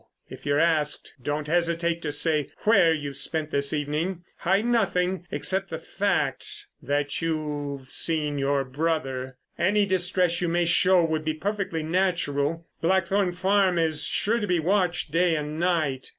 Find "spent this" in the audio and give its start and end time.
3.17-3.71